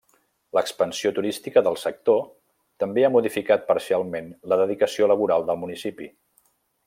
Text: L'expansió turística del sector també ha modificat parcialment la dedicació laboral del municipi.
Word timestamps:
L'expansió 0.57 1.11
turística 1.17 1.63
del 1.67 1.77
sector 1.81 2.23
també 2.85 3.05
ha 3.09 3.13
modificat 3.17 3.67
parcialment 3.69 4.33
la 4.53 4.59
dedicació 4.63 5.11
laboral 5.13 5.49
del 5.51 5.63
municipi. 5.67 6.09